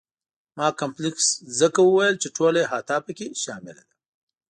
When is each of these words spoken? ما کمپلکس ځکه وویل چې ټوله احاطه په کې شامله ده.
ما 0.57 0.67
کمپلکس 0.81 1.27
ځکه 1.59 1.79
وویل 1.83 2.15
چې 2.21 2.27
ټوله 2.35 2.59
احاطه 2.67 2.95
په 3.05 3.11
کې 3.17 3.27
شامله 3.43 3.71
ده. 3.77 3.83